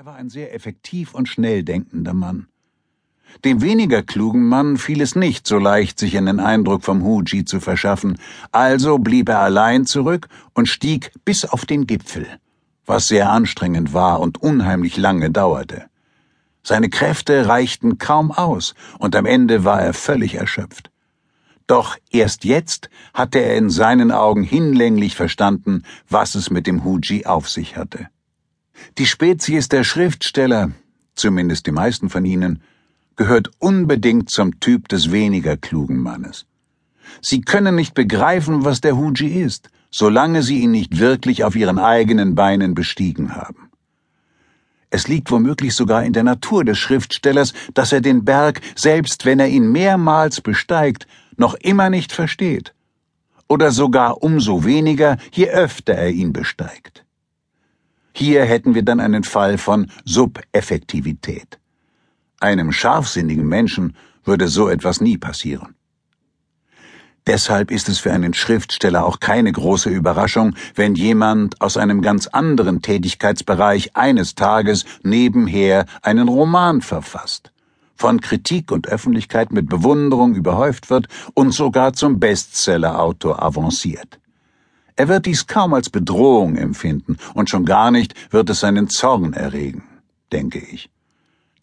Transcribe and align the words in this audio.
Er 0.00 0.06
war 0.06 0.16
ein 0.16 0.30
sehr 0.30 0.54
effektiv 0.54 1.12
und 1.12 1.28
schnell 1.28 1.62
denkender 1.62 2.14
Mann. 2.14 2.46
Dem 3.44 3.60
weniger 3.60 4.02
klugen 4.02 4.48
Mann 4.48 4.78
fiel 4.78 5.02
es 5.02 5.14
nicht 5.14 5.46
so 5.46 5.58
leicht, 5.58 5.98
sich 5.98 6.16
einen 6.16 6.40
Eindruck 6.40 6.84
vom 6.84 7.04
Huji 7.04 7.44
zu 7.44 7.60
verschaffen, 7.60 8.16
also 8.50 8.96
blieb 8.96 9.28
er 9.28 9.40
allein 9.40 9.84
zurück 9.84 10.28
und 10.54 10.68
stieg 10.68 11.12
bis 11.26 11.44
auf 11.44 11.66
den 11.66 11.86
Gipfel, 11.86 12.26
was 12.86 13.08
sehr 13.08 13.30
anstrengend 13.30 13.92
war 13.92 14.20
und 14.20 14.42
unheimlich 14.42 14.96
lange 14.96 15.30
dauerte. 15.30 15.84
Seine 16.62 16.88
Kräfte 16.88 17.46
reichten 17.46 17.98
kaum 17.98 18.32
aus, 18.32 18.74
und 19.00 19.14
am 19.14 19.26
Ende 19.26 19.64
war 19.64 19.82
er 19.82 19.92
völlig 19.92 20.36
erschöpft. 20.36 20.90
Doch 21.66 21.98
erst 22.10 22.44
jetzt 22.44 22.88
hatte 23.12 23.40
er 23.40 23.58
in 23.58 23.68
seinen 23.68 24.12
Augen 24.12 24.44
hinlänglich 24.44 25.14
verstanden, 25.14 25.82
was 26.08 26.36
es 26.36 26.48
mit 26.48 26.66
dem 26.66 26.84
Huji 26.84 27.26
auf 27.26 27.50
sich 27.50 27.76
hatte. 27.76 28.08
Die 28.98 29.06
Spezies 29.06 29.68
der 29.68 29.84
Schriftsteller, 29.84 30.72
zumindest 31.14 31.66
die 31.66 31.72
meisten 31.72 32.08
von 32.08 32.24
ihnen, 32.24 32.62
gehört 33.16 33.50
unbedingt 33.58 34.30
zum 34.30 34.60
Typ 34.60 34.88
des 34.88 35.12
weniger 35.12 35.56
klugen 35.56 35.98
Mannes. 35.98 36.46
Sie 37.20 37.40
können 37.40 37.74
nicht 37.74 37.94
begreifen, 37.94 38.64
was 38.64 38.80
der 38.80 38.96
Huji 38.96 39.28
ist, 39.28 39.68
solange 39.90 40.42
sie 40.42 40.60
ihn 40.60 40.70
nicht 40.70 40.98
wirklich 40.98 41.44
auf 41.44 41.56
ihren 41.56 41.78
eigenen 41.78 42.34
Beinen 42.34 42.74
bestiegen 42.74 43.34
haben. 43.34 43.70
Es 44.90 45.06
liegt 45.06 45.30
womöglich 45.30 45.74
sogar 45.74 46.04
in 46.04 46.12
der 46.12 46.24
Natur 46.24 46.64
des 46.64 46.78
Schriftstellers, 46.78 47.52
dass 47.74 47.92
er 47.92 48.00
den 48.00 48.24
Berg, 48.24 48.60
selbst 48.74 49.24
wenn 49.24 49.38
er 49.38 49.48
ihn 49.48 49.70
mehrmals 49.70 50.40
besteigt, 50.40 51.06
noch 51.36 51.54
immer 51.54 51.90
nicht 51.90 52.12
versteht. 52.12 52.74
Oder 53.48 53.70
sogar 53.70 54.22
umso 54.22 54.64
weniger, 54.64 55.16
je 55.32 55.48
öfter 55.48 55.94
er 55.94 56.10
ihn 56.10 56.32
besteigt. 56.32 57.04
Hier 58.12 58.44
hätten 58.44 58.74
wir 58.74 58.82
dann 58.82 59.00
einen 59.00 59.24
Fall 59.24 59.58
von 59.58 59.90
Subeffektivität. 60.04 61.58
Einem 62.40 62.72
scharfsinnigen 62.72 63.46
Menschen 63.46 63.96
würde 64.24 64.48
so 64.48 64.68
etwas 64.68 65.00
nie 65.00 65.18
passieren. 65.18 65.74
Deshalb 67.26 67.70
ist 67.70 67.88
es 67.88 67.98
für 67.98 68.12
einen 68.12 68.32
Schriftsteller 68.32 69.04
auch 69.04 69.20
keine 69.20 69.52
große 69.52 69.90
Überraschung, 69.90 70.54
wenn 70.74 70.94
jemand 70.94 71.60
aus 71.60 71.76
einem 71.76 72.00
ganz 72.00 72.26
anderen 72.26 72.80
Tätigkeitsbereich 72.82 73.94
eines 73.94 74.34
Tages 74.34 74.84
nebenher 75.02 75.84
einen 76.02 76.28
Roman 76.28 76.80
verfasst, 76.80 77.52
von 77.94 78.20
Kritik 78.20 78.72
und 78.72 78.88
Öffentlichkeit 78.88 79.52
mit 79.52 79.68
Bewunderung 79.68 80.34
überhäuft 80.34 80.88
wird 80.88 81.08
und 81.34 81.52
sogar 81.52 81.92
zum 81.92 82.18
Bestsellerautor 82.18 83.42
avanciert. 83.42 84.19
Er 85.00 85.08
wird 85.08 85.24
dies 85.24 85.46
kaum 85.46 85.72
als 85.72 85.88
Bedrohung 85.88 86.56
empfinden, 86.56 87.16
und 87.32 87.48
schon 87.48 87.64
gar 87.64 87.90
nicht 87.90 88.12
wird 88.34 88.50
es 88.50 88.60
seinen 88.60 88.90
Zorn 88.90 89.32
erregen, 89.32 89.82
denke 90.30 90.58
ich. 90.58 90.90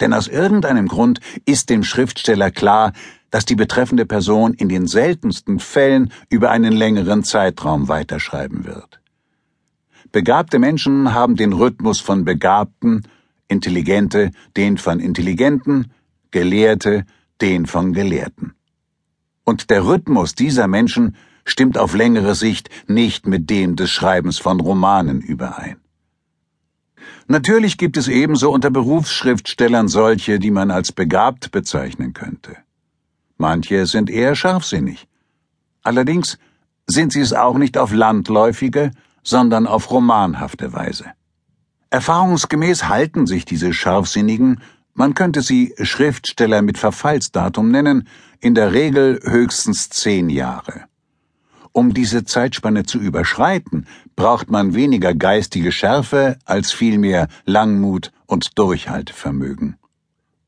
Denn 0.00 0.14
aus 0.14 0.26
irgendeinem 0.26 0.88
Grund 0.88 1.20
ist 1.44 1.68
dem 1.68 1.84
Schriftsteller 1.84 2.50
klar, 2.50 2.94
dass 3.30 3.44
die 3.44 3.54
betreffende 3.54 4.06
Person 4.06 4.54
in 4.54 4.70
den 4.70 4.86
seltensten 4.86 5.58
Fällen 5.58 6.14
über 6.30 6.50
einen 6.50 6.72
längeren 6.72 7.24
Zeitraum 7.24 7.88
weiterschreiben 7.88 8.64
wird. 8.64 9.02
Begabte 10.12 10.58
Menschen 10.58 11.12
haben 11.12 11.36
den 11.36 11.52
Rhythmus 11.52 12.00
von 12.00 12.24
Begabten, 12.24 13.02
Intelligente 13.48 14.30
den 14.56 14.78
von 14.78 14.98
Intelligenten, 14.98 15.92
Gelehrte 16.30 17.04
den 17.42 17.66
von 17.66 17.92
Gelehrten. 17.92 18.54
Und 19.44 19.68
der 19.68 19.84
Rhythmus 19.84 20.34
dieser 20.34 20.68
Menschen 20.68 21.16
stimmt 21.46 21.78
auf 21.78 21.94
längere 21.94 22.34
Sicht 22.34 22.68
nicht 22.86 23.26
mit 23.26 23.48
dem 23.48 23.76
des 23.76 23.90
Schreibens 23.90 24.38
von 24.38 24.60
Romanen 24.60 25.22
überein. 25.22 25.78
Natürlich 27.28 27.78
gibt 27.78 27.96
es 27.96 28.08
ebenso 28.08 28.52
unter 28.52 28.70
Berufsschriftstellern 28.70 29.88
solche, 29.88 30.38
die 30.38 30.50
man 30.50 30.70
als 30.70 30.92
begabt 30.92 31.50
bezeichnen 31.50 32.12
könnte. 32.12 32.56
Manche 33.38 33.86
sind 33.86 34.10
eher 34.10 34.34
scharfsinnig. 34.34 35.08
Allerdings 35.82 36.38
sind 36.86 37.12
sie 37.12 37.20
es 37.20 37.32
auch 37.32 37.58
nicht 37.58 37.78
auf 37.78 37.92
landläufige, 37.92 38.90
sondern 39.22 39.66
auf 39.66 39.90
romanhafte 39.90 40.72
Weise. 40.72 41.06
Erfahrungsgemäß 41.90 42.88
halten 42.88 43.26
sich 43.26 43.44
diese 43.44 43.72
Scharfsinnigen, 43.72 44.60
man 44.94 45.14
könnte 45.14 45.42
sie 45.42 45.74
Schriftsteller 45.80 46.62
mit 46.62 46.78
Verfallsdatum 46.78 47.70
nennen, 47.70 48.08
in 48.40 48.54
der 48.54 48.72
Regel 48.72 49.20
höchstens 49.22 49.90
zehn 49.90 50.30
Jahre. 50.30 50.86
Um 51.76 51.92
diese 51.92 52.24
Zeitspanne 52.24 52.86
zu 52.86 52.98
überschreiten, 52.98 53.86
braucht 54.16 54.50
man 54.50 54.72
weniger 54.72 55.12
geistige 55.12 55.72
Schärfe 55.72 56.38
als 56.46 56.72
vielmehr 56.72 57.28
Langmut 57.44 58.12
und 58.24 58.58
Durchhaltevermögen. 58.58 59.76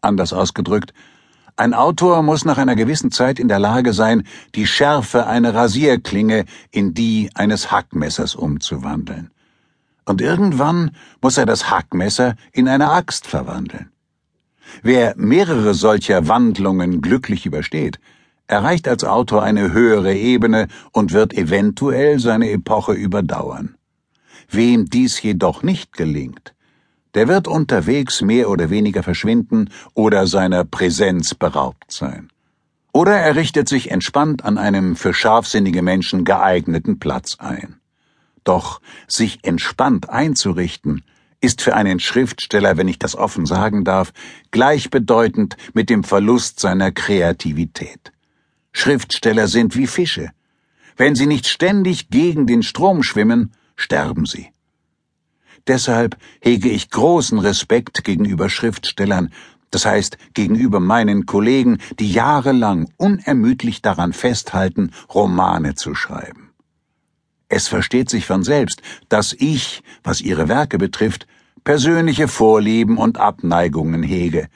Anders 0.00 0.32
ausgedrückt, 0.32 0.92
ein 1.54 1.74
Autor 1.74 2.24
muss 2.24 2.44
nach 2.44 2.58
einer 2.58 2.74
gewissen 2.74 3.12
Zeit 3.12 3.38
in 3.38 3.46
der 3.46 3.60
Lage 3.60 3.92
sein, 3.92 4.24
die 4.56 4.66
Schärfe 4.66 5.28
einer 5.28 5.54
Rasierklinge 5.54 6.44
in 6.72 6.92
die 6.92 7.30
eines 7.36 7.70
Hackmessers 7.70 8.34
umzuwandeln. 8.34 9.30
Und 10.04 10.20
irgendwann 10.20 10.90
muss 11.20 11.38
er 11.38 11.46
das 11.46 11.70
Hackmesser 11.70 12.34
in 12.50 12.66
eine 12.66 12.90
Axt 12.90 13.28
verwandeln. 13.28 13.92
Wer 14.82 15.14
mehrere 15.16 15.74
solcher 15.74 16.26
Wandlungen 16.26 17.00
glücklich 17.00 17.46
übersteht, 17.46 18.00
erreicht 18.46 18.88
als 18.88 19.04
Autor 19.04 19.42
eine 19.42 19.72
höhere 19.72 20.14
Ebene 20.14 20.68
und 20.92 21.12
wird 21.12 21.34
eventuell 21.34 22.18
seine 22.18 22.50
Epoche 22.50 22.92
überdauern. 22.92 23.76
Wem 24.50 24.86
dies 24.86 25.22
jedoch 25.22 25.62
nicht 25.62 25.92
gelingt, 25.92 26.54
der 27.14 27.28
wird 27.28 27.48
unterwegs 27.48 28.22
mehr 28.22 28.48
oder 28.48 28.70
weniger 28.70 29.02
verschwinden 29.02 29.70
oder 29.94 30.26
seiner 30.26 30.64
Präsenz 30.64 31.34
beraubt 31.34 31.90
sein. 31.92 32.28
Oder 32.92 33.16
er 33.16 33.36
richtet 33.36 33.68
sich 33.68 33.90
entspannt 33.90 34.44
an 34.44 34.58
einem 34.58 34.96
für 34.96 35.14
scharfsinnige 35.14 35.82
Menschen 35.82 36.24
geeigneten 36.24 36.98
Platz 36.98 37.36
ein. 37.38 37.76
Doch 38.44 38.80
sich 39.08 39.40
entspannt 39.44 40.10
einzurichten, 40.10 41.02
ist 41.40 41.62
für 41.62 41.74
einen 41.74 42.00
Schriftsteller, 42.00 42.76
wenn 42.76 42.88
ich 42.88 42.98
das 42.98 43.16
offen 43.16 43.46
sagen 43.46 43.84
darf, 43.84 44.12
gleichbedeutend 44.50 45.56
mit 45.74 45.90
dem 45.90 46.04
Verlust 46.04 46.60
seiner 46.60 46.92
Kreativität. 46.92 48.12
Schriftsteller 48.72 49.48
sind 49.48 49.76
wie 49.76 49.86
Fische. 49.86 50.30
Wenn 50.96 51.14
sie 51.14 51.26
nicht 51.26 51.46
ständig 51.46 52.10
gegen 52.10 52.46
den 52.46 52.62
Strom 52.62 53.02
schwimmen, 53.02 53.52
sterben 53.76 54.26
sie. 54.26 54.48
Deshalb 55.66 56.16
hege 56.40 56.68
ich 56.68 56.90
großen 56.90 57.38
Respekt 57.38 58.04
gegenüber 58.04 58.48
Schriftstellern, 58.48 59.30
das 59.70 59.86
heißt 59.86 60.18
gegenüber 60.34 60.80
meinen 60.80 61.24
Kollegen, 61.24 61.78
die 61.98 62.12
jahrelang 62.12 62.90
unermüdlich 62.96 63.80
daran 63.80 64.12
festhalten, 64.12 64.90
Romane 65.12 65.74
zu 65.74 65.94
schreiben. 65.94 66.50
Es 67.48 67.68
versteht 67.68 68.10
sich 68.10 68.26
von 68.26 68.42
selbst, 68.42 68.82
dass 69.08 69.32
ich, 69.32 69.82
was 70.02 70.20
ihre 70.20 70.48
Werke 70.48 70.78
betrifft, 70.78 71.26
persönliche 71.64 72.26
Vorlieben 72.26 72.98
und 72.98 73.18
Abneigungen 73.18 74.02
hege, 74.02 74.48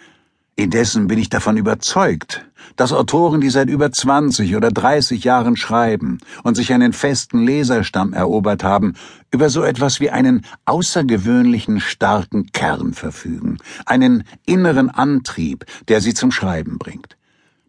Indessen 0.59 1.07
bin 1.07 1.19
ich 1.19 1.29
davon 1.29 1.59
überzeugt, 1.59 2.47
dass 2.77 2.95
Autoren, 2.95 3.43
die 3.43 3.51
seit 3.51 3.69
über 3.69 3.93
20 3.93 4.57
oder 4.57 4.71
30 4.71 5.23
Jahren 5.23 5.55
schreiben 5.55 6.17
und 6.45 6.55
sich 6.55 6.73
einen 6.73 6.95
festen 6.95 7.45
Leserstamm 7.45 8.15
erobert 8.15 8.65
haben, 8.65 8.95
über 9.31 9.51
so 9.51 9.63
etwas 9.63 10.01
wie 10.01 10.09
einen 10.09 10.47
außergewöhnlichen 10.65 11.79
starken 11.81 12.53
Kern 12.53 12.95
verfügen, 12.95 13.59
einen 13.85 14.25
inneren 14.47 14.89
Antrieb, 14.89 15.67
der 15.89 16.01
sie 16.01 16.15
zum 16.15 16.33
Schreiben 16.33 16.79
bringt. 16.79 17.19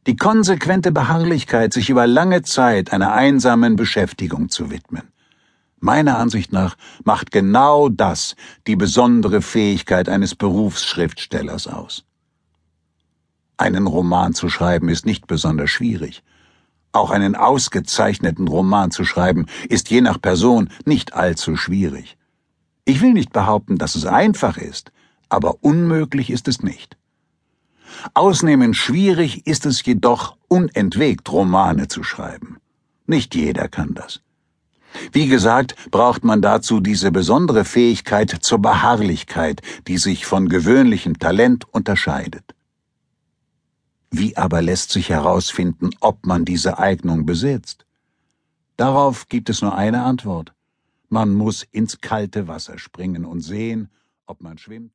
Die 0.08 0.16
konsequente 0.16 0.94
Beharrlichkeit, 0.94 1.74
sich 1.74 1.90
über 1.90 2.08
lange 2.08 2.42
Zeit 2.44 2.94
einer 2.94 3.12
einsamen 3.12 3.76
Beschäftigung 3.76 4.48
zu 4.48 4.72
widmen. 4.72 5.04
Meiner 5.82 6.18
Ansicht 6.18 6.54
nach 6.54 6.78
macht 7.04 7.32
genau 7.32 7.90
das 7.90 8.38
die 8.66 8.78
besondere 8.78 9.42
Fähigkeit 9.42 10.08
eines 10.08 10.36
Berufsschriftstellers 10.36 11.68
aus. 11.68 12.07
Einen 13.58 13.88
Roman 13.88 14.34
zu 14.34 14.50
schreiben 14.50 14.88
ist 14.88 15.06
nicht 15.06 15.26
besonders 15.26 15.72
schwierig. 15.72 16.24
Auch 16.92 17.10
einen 17.10 17.36
ausgezeichneten 17.36 18.48
Roman 18.48 18.92
zu 18.92 19.04
schreiben 19.04 19.48
ist 19.68 19.90
je 19.90 20.02
nach 20.02 20.22
Person 20.22 20.70
nicht 20.86 21.14
allzu 21.14 21.56
schwierig. 21.56 22.18
Ich 22.86 23.02
will 23.02 23.14
nicht 23.14 23.34
behaupten, 23.34 23.78
dass 23.78 23.96
es 23.96 24.06
einfach 24.06 24.58
ist, 24.58 24.92
aber 25.28 25.64
unmöglich 25.64 26.30
ist 26.30 26.48
es 26.48 26.62
nicht. 26.62 26.98
Ausnehmend 28.14 28.76
schwierig 28.76 29.46
ist 29.48 29.66
es 29.66 29.84
jedoch, 29.84 30.38
unentwegt 30.48 31.32
Romane 31.32 31.88
zu 31.88 32.04
schreiben. 32.04 32.58
Nicht 33.06 33.36
jeder 33.36 33.68
kann 33.68 33.94
das. 33.94 34.22
Wie 35.12 35.28
gesagt, 35.28 35.76
braucht 35.92 36.24
man 36.24 36.42
dazu 36.42 36.80
diese 36.80 37.12
besondere 37.12 37.66
Fähigkeit 37.66 38.30
zur 38.30 38.60
Beharrlichkeit, 38.60 39.62
die 39.88 39.98
sich 39.98 40.26
von 40.26 40.48
gewöhnlichem 40.48 41.20
Talent 41.20 41.66
unterscheidet. 41.72 42.56
Wie 44.10 44.38
aber 44.38 44.62
lässt 44.62 44.92
sich 44.92 45.10
herausfinden, 45.10 45.90
ob 46.00 46.26
man 46.26 46.46
diese 46.46 46.80
Eignung 46.80 47.26
besitzt? 47.26 47.86
Darauf 48.78 49.28
gibt 49.28 49.50
es 49.50 49.62
nur 49.62 49.76
eine 49.76 50.04
Antwort. 50.04 50.54
Man 51.10 51.34
muss 51.34 51.64
ins 51.64 52.00
kalte 52.00 52.48
Wasser 52.48 52.78
springen 52.78 53.26
und 53.26 53.42
sehen, 53.42 53.90
ob 54.26 54.42
man 54.42 54.58
schwimmt. 54.58 54.92